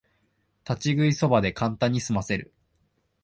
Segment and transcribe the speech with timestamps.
[0.67, 2.51] 立ち食いそばでカンタンにすませる